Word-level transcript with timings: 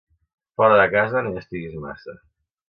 Fora 0.61 0.79
de 0.81 0.87
casa 0.95 1.21
no 1.27 1.35
hi 1.35 1.37
estiguis 1.43 1.77
massa. 1.85 2.17